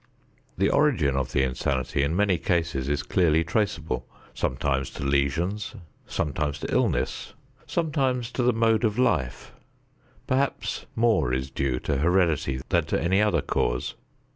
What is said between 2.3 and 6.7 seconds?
cases is clearly traceable: sometimes to lesions; sometimes